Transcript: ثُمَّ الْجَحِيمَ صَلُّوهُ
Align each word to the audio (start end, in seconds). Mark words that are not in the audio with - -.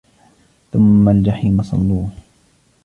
ثُمَّ 0.73 1.09
الْجَحِيمَ 1.09 1.61
صَلُّوهُ 1.63 2.09